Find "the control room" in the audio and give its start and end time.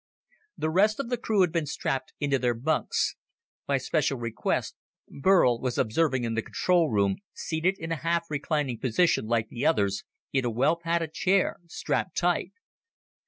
6.33-7.17